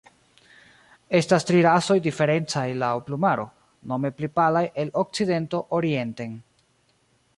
[1.17, 3.45] Estas tri rasoj diferencaj laŭ plumaro,
[3.93, 6.35] nome pli palaj el okcidento orienten.